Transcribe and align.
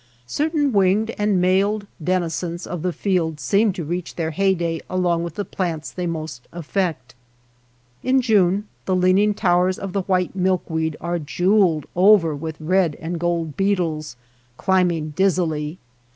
Certain 0.25 0.73
winged 0.73 1.11
and 1.19 1.39
mailed 1.39 1.85
denizens 2.03 2.65
of 2.65 2.81
the 2.81 2.91
field 2.91 3.39
seem 3.39 3.71
to 3.71 3.83
reach 3.83 4.15
their 4.15 4.31
heyday 4.31 4.81
along 4.89 5.23
with 5.23 5.35
the 5.35 5.45
plants 5.45 5.91
they 5.91 6.07
most 6.07 6.47
affect. 6.51 7.13
In 8.01 8.19
June 8.19 8.67
the 8.85 8.95
leaning 8.95 9.35
towers 9.35 9.77
of 9.77 9.93
the 9.93 10.01
white 10.01 10.35
milkweed 10.35 10.97
are 10.99 11.19
jeweled 11.19 11.85
over 11.95 12.35
with 12.35 12.59
red 12.59 12.95
and 12.99 13.19
gold 13.19 13.55
beetles, 13.55 14.15
136 14.15 14.15
V 14.15 14.17
MY 14.17 14.19
NEIGHBOR 14.23 14.53
S 14.55 14.55
FIELD 14.55 14.57
climbing 14.57 15.09
dizzily. 15.69 15.77